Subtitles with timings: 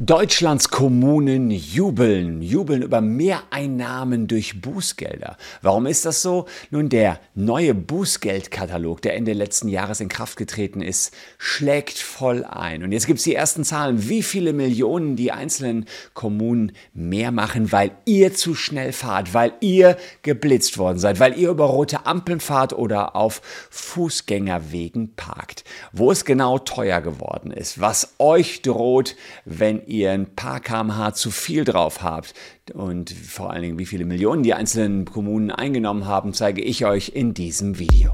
[0.00, 5.36] Deutschlands Kommunen jubeln, jubeln über Mehreinnahmen durch Bußgelder.
[5.60, 6.46] Warum ist das so?
[6.70, 12.84] Nun, der neue Bußgeldkatalog, der Ende letzten Jahres in Kraft getreten ist, schlägt voll ein.
[12.84, 17.72] Und jetzt gibt es die ersten Zahlen, wie viele Millionen die einzelnen Kommunen mehr machen,
[17.72, 22.38] weil ihr zu schnell fahrt, weil ihr geblitzt worden seid, weil ihr über rote Ampeln
[22.38, 25.64] fahrt oder auf Fußgängerwegen parkt.
[25.90, 31.30] Wo es genau teuer geworden ist, was euch droht, wenn ihr ein paar kmh zu
[31.30, 32.34] viel drauf habt
[32.74, 37.12] und vor allen Dingen wie viele Millionen die einzelnen Kommunen eingenommen haben, zeige ich euch
[37.14, 38.10] in diesem Video.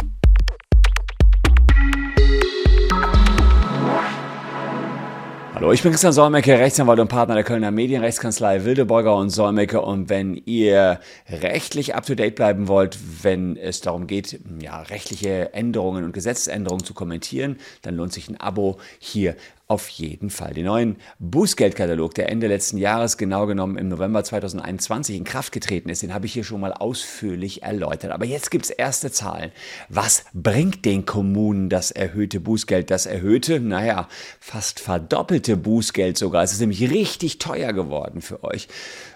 [5.54, 9.80] Hallo, ich bin Christian Solmecke, Rechtsanwalt und Partner der Kölner Medienrechtskanzlei Wildeborger und Solmecke.
[9.80, 16.12] Und wenn ihr rechtlich up-to-date bleiben wollt, wenn es darum geht, ja, rechtliche Änderungen und
[16.12, 20.52] Gesetzesänderungen zu kommentieren, dann lohnt sich ein Abo hier auf jeden Fall.
[20.52, 25.88] Den neuen Bußgeldkatalog, der Ende letzten Jahres, genau genommen im November 2021 in Kraft getreten
[25.88, 28.12] ist, den habe ich hier schon mal ausführlich erläutert.
[28.12, 29.52] Aber jetzt gibt es erste Zahlen.
[29.88, 32.90] Was bringt den Kommunen das erhöhte Bußgeld?
[32.90, 36.42] Das erhöhte, naja, fast verdoppelte Bußgeld sogar.
[36.42, 38.68] Es ist nämlich richtig teuer geworden für euch.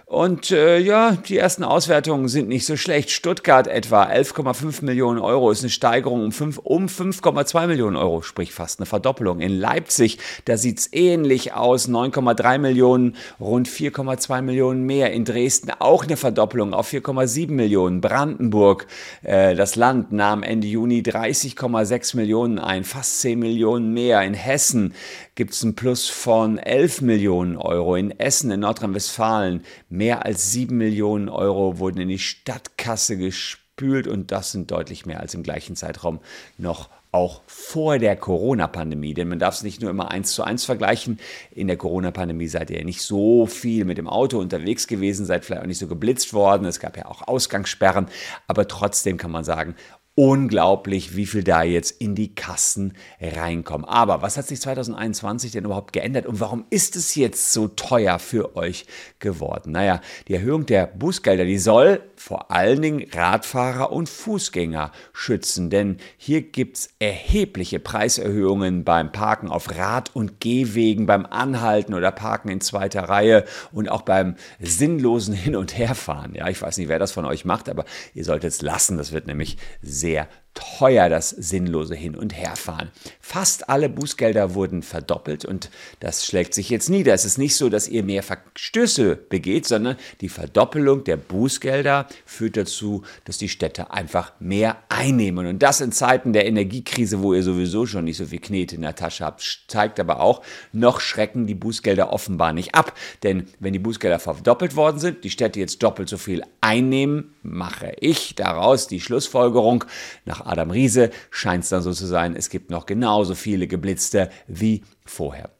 [0.08, 3.10] Und äh, ja, die ersten Auswertungen sind nicht so schlecht.
[3.10, 8.54] Stuttgart etwa 11,5 Millionen Euro ist eine Steigerung um 5,2 um 5,2 Millionen Euro, sprich
[8.54, 9.40] fast eine Verdoppelung.
[9.40, 15.12] In Leipzig, da sieht's ähnlich aus, 9,3 Millionen, rund 4,2 Millionen mehr.
[15.12, 18.00] In Dresden auch eine Verdoppelung auf 4,7 Millionen.
[18.00, 18.86] Brandenburg,
[19.24, 24.22] äh, das Land, nahm Ende Juni 30,6 Millionen ein, fast 10 Millionen mehr.
[24.22, 24.94] In Hessen
[25.34, 27.94] gibt's ein Plus von 11 Millionen Euro.
[27.94, 29.64] In Essen, in Nordrhein-Westfalen,
[29.98, 35.18] Mehr als sieben Millionen Euro wurden in die Stadtkasse gespült und das sind deutlich mehr
[35.18, 36.20] als im gleichen Zeitraum
[36.56, 39.12] noch auch vor der Corona-Pandemie.
[39.12, 41.18] Denn man darf es nicht nur immer eins zu eins vergleichen.
[41.50, 45.44] In der Corona-Pandemie seid ihr ja nicht so viel mit dem Auto unterwegs gewesen, seid
[45.44, 46.64] vielleicht auch nicht so geblitzt worden.
[46.66, 48.06] Es gab ja auch Ausgangssperren.
[48.46, 49.74] Aber trotzdem kann man sagen,
[50.18, 53.86] unglaublich, wie viel da jetzt in die Kassen reinkommen.
[53.86, 58.18] Aber was hat sich 2021 denn überhaupt geändert und warum ist es jetzt so teuer
[58.18, 58.86] für euch
[59.20, 59.70] geworden?
[59.70, 65.98] Naja, die Erhöhung der Bußgelder, die soll vor allen Dingen Radfahrer und Fußgänger schützen, denn
[66.16, 72.48] hier gibt es erhebliche Preiserhöhungen beim Parken auf Rad- und Gehwegen, beim Anhalten oder Parken
[72.48, 76.34] in zweiter Reihe und auch beim sinnlosen Hin- und Herfahren.
[76.34, 78.96] Ja, ich weiß nicht, wer das von euch macht, aber ihr solltet es lassen.
[78.96, 82.90] Das wird nämlich sehr sehr teuer, das sinnlose Hin- und Herfahren.
[83.20, 85.70] Fast alle Bußgelder wurden verdoppelt und
[86.00, 87.14] das schlägt sich jetzt nieder.
[87.14, 92.56] Es ist nicht so, dass ihr mehr Verstöße begeht, sondern die Verdoppelung der Bußgelder führt
[92.56, 95.46] dazu, dass die Städte einfach mehr einnehmen.
[95.46, 98.82] Und das in Zeiten der Energiekrise, wo ihr sowieso schon nicht so viel Knete in
[98.82, 100.42] der Tasche habt, zeigt aber auch,
[100.72, 102.94] noch schrecken die Bußgelder offenbar nicht ab.
[103.22, 107.92] Denn wenn die Bußgelder verdoppelt worden sind, die Städte jetzt doppelt so viel einnehmen, mache
[108.00, 109.84] ich daraus die Schlussfolgerung,
[110.24, 114.30] nach Adam Riese scheint es dann so zu sein, es gibt noch genauso viele Geblitzte
[114.46, 115.50] wie vorher.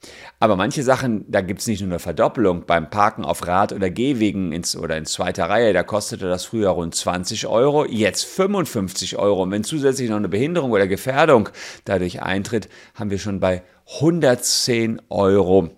[0.41, 2.65] Aber manche Sachen, da gibt es nicht nur eine Verdoppelung.
[2.67, 6.71] Beim Parken auf Rad- oder Gehwegen ins, oder in zweiter Reihe, da kostete das früher
[6.71, 9.43] rund 20 Euro, jetzt 55 Euro.
[9.43, 11.49] Und wenn zusätzlich noch eine Behinderung oder Gefährdung
[11.85, 13.63] dadurch eintritt, haben wir schon bei
[13.95, 15.71] 110 Euro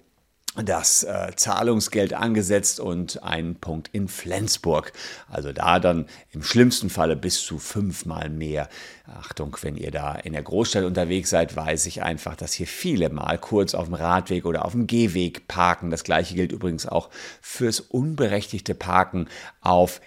[0.62, 4.92] das äh, Zahlungsgeld angesetzt und einen Punkt in Flensburg.
[5.28, 8.68] Also da dann im schlimmsten Falle bis zu fünfmal mehr.
[9.06, 13.10] Achtung, wenn ihr da in der Großstadt unterwegs seid, weiß ich einfach, dass hier viele
[13.10, 15.90] mal kurz auf dem Radweg oder auf dem Gehweg parken.
[15.90, 17.10] Das gleiche gilt übrigens auch
[17.40, 19.28] fürs unberechtigte Parken
[19.60, 20.00] auf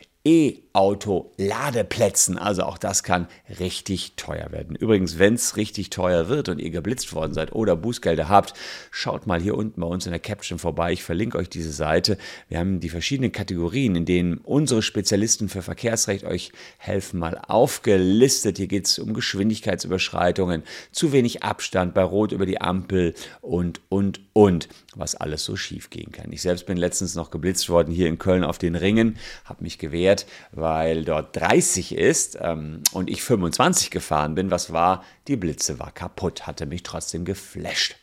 [0.73, 2.37] E-Auto-Ladeplätzen.
[2.37, 3.27] Also auch das kann
[3.59, 4.75] richtig teuer werden.
[4.75, 8.53] Übrigens, wenn es richtig teuer wird und ihr geblitzt worden seid oder Bußgelder habt,
[8.89, 10.91] schaut mal hier unten bei uns in der Caption vorbei.
[10.91, 12.17] Ich verlinke euch diese Seite.
[12.49, 18.57] Wir haben die verschiedenen Kategorien, in denen unsere Spezialisten für Verkehrsrecht euch helfen, mal aufgelistet.
[18.57, 24.21] Hier geht es um Geschwindigkeitsüberschreitungen, zu wenig Abstand bei Rot über die Ampel und, und,
[24.33, 26.31] und, was alles so schief gehen kann.
[26.31, 29.77] Ich selbst bin letztens noch geblitzt worden hier in Köln auf den Ringen, habe mich
[29.77, 30.25] gewehrt
[30.63, 34.49] weil dort 30 ist ähm, und ich 25 gefahren bin.
[34.49, 35.03] Was war?
[35.27, 37.97] Die Blitze war kaputt, hatte mich trotzdem geflasht.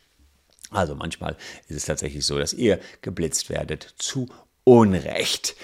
[0.69, 1.35] Also manchmal
[1.67, 4.29] ist es tatsächlich so, dass ihr geblitzt werdet zu
[4.63, 5.55] Unrecht.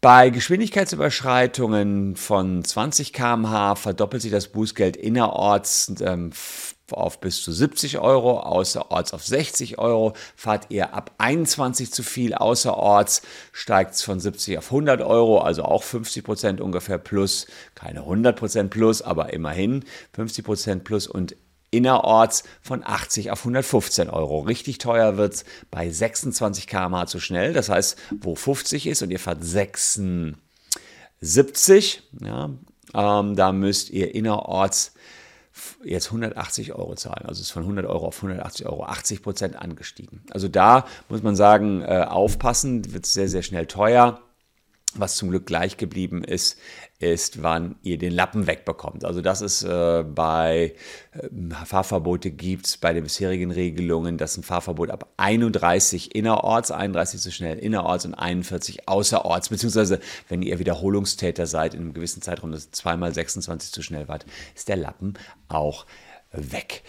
[0.00, 6.30] Bei Geschwindigkeitsüberschreitungen von 20 km/h verdoppelt sich das Bußgeld innerorts ähm,
[6.92, 10.14] auf bis zu 70 Euro, außerorts auf 60 Euro.
[10.36, 13.22] Fahrt ihr ab 21 zu viel außerorts,
[13.52, 17.46] steigt es von 70 auf 100 Euro, also auch 50 Prozent ungefähr plus.
[17.74, 21.06] Keine 100 Prozent plus, aber immerhin 50 Prozent plus.
[21.06, 21.36] Und
[21.72, 24.40] innerorts von 80 auf 115 Euro.
[24.40, 27.54] Richtig teuer wird es bei 26 km/h zu schnell.
[27.54, 32.50] Das heißt, wo 50 ist und ihr fahrt 76, ja,
[32.94, 34.94] ähm, da müsst ihr innerorts
[35.84, 37.26] jetzt 180 Euro zahlen.
[37.26, 40.22] Also ist von 100 Euro auf 180 Euro 80 Prozent angestiegen.
[40.30, 44.20] Also da muss man sagen, äh, aufpassen, wird sehr, sehr schnell teuer.
[44.96, 46.58] Was zum Glück gleich geblieben ist,
[46.98, 49.04] ist, wann ihr den Lappen wegbekommt.
[49.04, 50.74] Also das ist äh, bei
[51.12, 57.20] äh, Fahrverbote gibt es bei den bisherigen Regelungen, dass ein Fahrverbot ab 31 innerorts, 31
[57.20, 62.52] zu schnell innerorts und 41 außerorts, beziehungsweise wenn ihr Wiederholungstäter seid in einem gewissen Zeitraum,
[62.52, 65.14] das zweimal 26 zu schnell wart, ist der Lappen
[65.48, 65.86] auch
[66.32, 66.82] weg.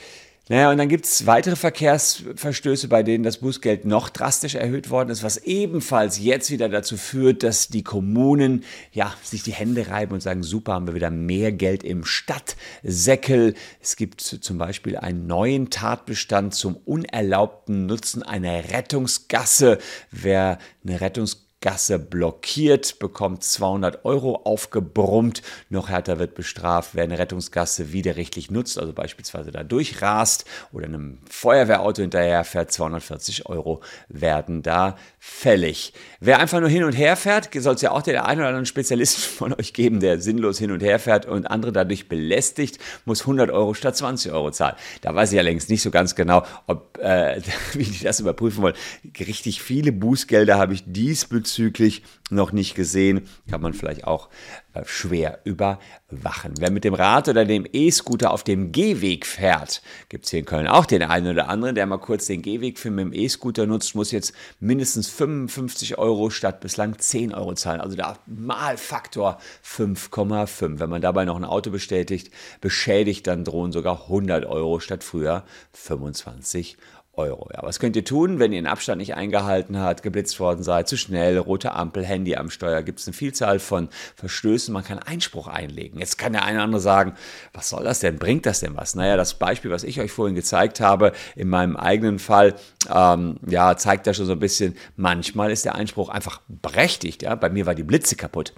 [0.50, 5.10] Naja, und dann gibt es weitere Verkehrsverstöße, bei denen das Bußgeld noch drastisch erhöht worden
[5.10, 10.12] ist, was ebenfalls jetzt wieder dazu führt, dass die Kommunen ja, sich die Hände reiben
[10.14, 13.54] und sagen, super, haben wir wieder mehr Geld im Stadtsäckel.
[13.82, 19.78] Es gibt zum Beispiel einen neuen Tatbestand zum unerlaubten Nutzen einer Rettungsgasse.
[20.12, 25.42] Wer eine Rettungsgasse Gasse blockiert, bekommt 200 Euro aufgebrummt.
[25.70, 30.44] Noch härter wird bestraft, wer eine Rettungsgasse widerrechtlich nutzt, also beispielsweise da durchrast
[30.74, 32.74] oder einem Feuerwehrauto hinterherfährt.
[32.74, 33.80] 240 Euro
[34.10, 35.94] werden da fällig.
[36.20, 38.66] Wer einfach nur hin und her fährt, soll es ja auch den einen oder anderen
[38.66, 43.22] Spezialisten von euch geben, der sinnlos hin und her fährt und andere dadurch belästigt, muss
[43.22, 44.76] 100 Euro statt 20 Euro zahlen.
[45.00, 47.40] Da weiß ich allerdings nicht so ganz genau, ob, äh,
[47.74, 48.76] wie die das überprüfen wollen.
[49.18, 54.30] Richtig viele Bußgelder habe ich diesbezüglich diesbezüglich noch nicht gesehen, kann man vielleicht auch
[54.74, 56.56] äh, schwer überwachen.
[56.58, 60.46] Wer mit dem Rad oder dem E-Scooter auf dem Gehweg fährt, gibt es hier in
[60.46, 63.68] Köln auch den einen oder anderen, der mal kurz den Gehweg für mit dem E-Scooter
[63.68, 67.82] nutzt, muss jetzt mindestens 55 Euro statt bislang 10 Euro zahlen.
[67.82, 70.80] Also da mal Faktor 5,5.
[70.80, 75.44] Wenn man dabei noch ein Auto bestätigt, beschädigt, dann drohen sogar 100 Euro statt früher
[75.74, 76.78] 25
[77.16, 77.50] Euro.
[77.54, 80.88] Ja, was könnt ihr tun, wenn ihr den Abstand nicht eingehalten habt, geblitzt worden seid,
[80.88, 84.98] zu schnell, rote Ampel, Handy am Steuer, gibt es eine Vielzahl von Verstößen, man kann
[84.98, 86.00] Einspruch einlegen.
[86.00, 87.14] Jetzt kann der eine oder andere sagen,
[87.54, 88.96] was soll das denn, bringt das denn was?
[88.96, 92.56] Naja, das Beispiel, was ich euch vorhin gezeigt habe, in meinem eigenen Fall,
[92.92, 97.22] ähm, ja, zeigt da schon so ein bisschen, manchmal ist der Einspruch einfach berechtigt.
[97.22, 97.36] Ja?
[97.36, 98.54] Bei mir war die Blitze kaputt.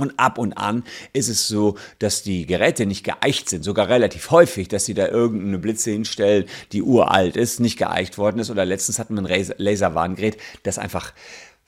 [0.00, 4.30] Und ab und an ist es so, dass die Geräte nicht geeicht sind, sogar relativ
[4.30, 8.50] häufig, dass sie da irgendeine Blitze hinstellen, die uralt ist, nicht geeicht worden ist.
[8.50, 11.12] Oder letztens hatten wir ein Laserwarngerät, das einfach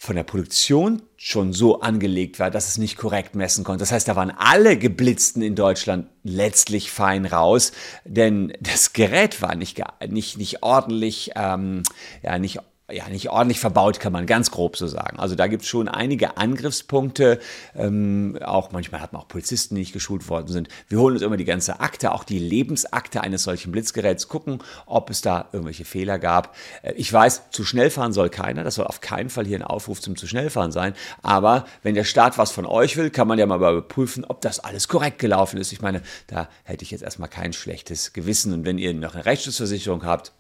[0.01, 3.81] von der Produktion schon so angelegt war, dass es nicht korrekt messen konnte.
[3.81, 7.73] Das heißt, da waren alle Geblitzten in Deutschland letztlich fein raus,
[8.05, 11.83] denn das Gerät war nicht, nicht, nicht ordentlich, ähm,
[12.23, 12.61] ja, nicht
[12.91, 15.19] ja, nicht ordentlich verbaut, kann man ganz grob so sagen.
[15.19, 17.39] Also da gibt es schon einige Angriffspunkte.
[17.77, 20.69] Ähm, auch manchmal hat man auch Polizisten, die nicht geschult worden sind.
[20.89, 25.11] Wir holen uns immer die ganze Akte, auch die Lebensakte eines solchen Blitzgeräts, gucken, ob
[25.11, 26.57] es da irgendwelche Fehler gab.
[26.83, 28.65] Äh, ich weiß, zu schnell fahren soll keiner.
[28.65, 30.95] Das soll auf keinen Fall hier ein Aufruf zum zu schnell fahren sein.
[31.23, 34.61] Aber wenn der Staat was von euch will, kann man ja mal überprüfen, ob das
[34.61, 35.73] alles korrekt gelaufen ist.
[35.73, 38.55] Ich meine, da hätte ich jetzt erstmal kein schlechtes Gewissen.
[38.55, 40.33] Und wenn ihr noch eine Rechtsschutzversicherung habt,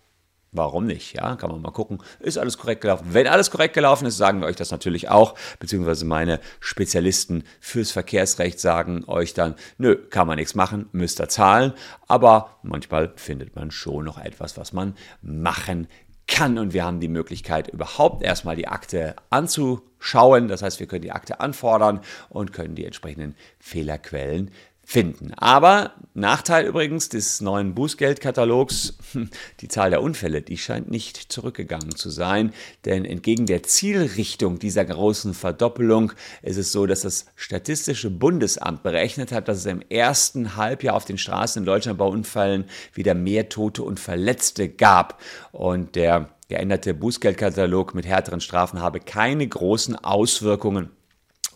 [0.52, 1.14] Warum nicht?
[1.14, 1.98] Ja, kann man mal gucken.
[2.20, 3.08] Ist alles korrekt gelaufen?
[3.10, 7.90] Wenn alles korrekt gelaufen ist, sagen wir euch das natürlich auch, beziehungsweise meine Spezialisten fürs
[7.90, 11.74] Verkehrsrecht sagen euch dann, nö, kann man nichts machen, müsst ihr zahlen.
[12.06, 15.86] Aber manchmal findet man schon noch etwas, was man machen
[16.26, 16.56] kann.
[16.56, 20.48] Und wir haben die Möglichkeit, überhaupt erstmal die Akte anzuschauen.
[20.48, 22.00] Das heißt, wir können die Akte anfordern
[22.30, 24.50] und können die entsprechenden Fehlerquellen
[24.88, 25.34] finden.
[25.34, 28.96] Aber Nachteil übrigens des neuen Bußgeldkatalogs,
[29.60, 32.54] die Zahl der Unfälle, die scheint nicht zurückgegangen zu sein,
[32.86, 39.30] denn entgegen der Zielrichtung dieser großen Verdoppelung ist es so, dass das Statistische Bundesamt berechnet
[39.30, 42.64] hat, dass es im ersten Halbjahr auf den Straßen in Deutschland bei Unfällen
[42.94, 45.20] wieder mehr Tote und Verletzte gab
[45.52, 50.88] und der geänderte Bußgeldkatalog mit härteren Strafen habe keine großen Auswirkungen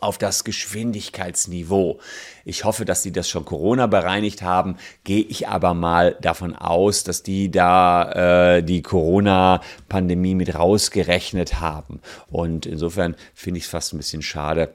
[0.02, 2.00] auf das Geschwindigkeitsniveau.
[2.44, 4.76] Ich hoffe, dass sie das schon Corona bereinigt haben.
[5.04, 12.00] Gehe ich aber mal davon aus, dass die da äh, die Corona-Pandemie mit rausgerechnet haben.
[12.28, 14.74] Und insofern finde ich es fast ein bisschen schade,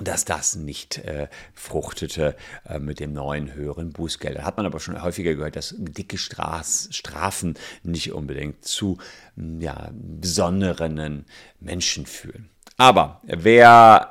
[0.00, 4.38] dass das nicht äh, fruchtete äh, mit dem neuen höheren Bußgeld.
[4.38, 8.98] Da hat man aber schon häufiger gehört, dass dicke Straß, Strafen nicht unbedingt zu
[9.36, 11.26] ja, besonderen
[11.60, 12.50] Menschen führen.
[12.80, 14.06] Aber wer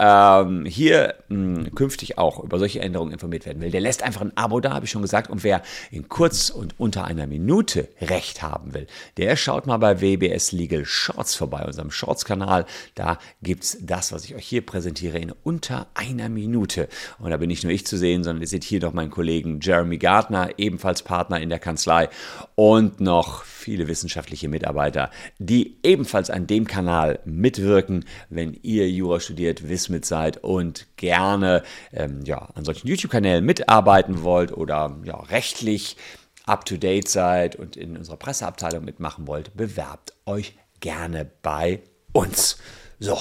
[0.45, 4.21] ähm, hier mh, hm, künftig auch über solche Änderungen informiert werden will, der lässt einfach
[4.21, 5.27] ein Abo da, habe ich schon gesagt.
[5.31, 8.85] Und wer in kurz und unter einer Minute Recht haben will,
[9.17, 12.67] der schaut mal bei WBS Legal Shorts vorbei, unserem Shorts-Kanal.
[12.93, 16.89] Da gibt es das, was ich euch hier präsentiere, in unter einer Minute.
[17.17, 19.61] Und da bin nicht nur ich zu sehen, sondern ihr seht hier noch meinen Kollegen
[19.63, 22.07] Jeremy Gardner, ebenfalls Partner in der Kanzlei
[22.53, 25.09] und noch viele wissenschaftliche Mitarbeiter,
[25.39, 31.63] die ebenfalls an dem Kanal mitwirken, wenn ihr Jura studiert, Wismit seid und gerne
[31.93, 35.97] ähm, ja, an solchen YouTube-Kanälen mitarbeiten wollt oder ja, rechtlich
[36.45, 41.81] up-to-date seid und in unserer Presseabteilung mitmachen wollt, bewerbt euch gerne bei
[42.13, 42.57] uns.
[42.99, 43.17] So.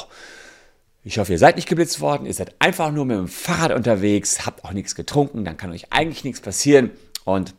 [1.05, 4.45] Ich hoffe, ihr seid nicht geblitzt worden, ihr seid einfach nur mit dem Fahrrad unterwegs,
[4.45, 6.91] habt auch nichts getrunken, dann kann euch eigentlich nichts passieren
[7.25, 7.55] und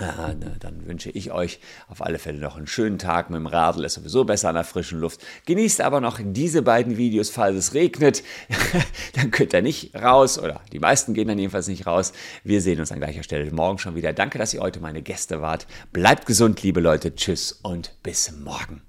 [0.00, 3.84] äh, dann wünsche ich euch auf alle Fälle noch einen schönen Tag mit dem Radl,
[3.84, 5.20] ist sowieso besser an der frischen Luft.
[5.46, 8.22] Genießt aber noch diese beiden Videos, falls es regnet.
[9.14, 12.12] dann könnt ihr nicht raus oder die meisten gehen dann jedenfalls nicht raus.
[12.44, 14.12] Wir sehen uns an gleicher Stelle morgen schon wieder.
[14.12, 15.66] Danke, dass ihr heute meine Gäste wart.
[15.92, 17.14] Bleibt gesund, liebe Leute.
[17.14, 18.82] Tschüss und bis morgen.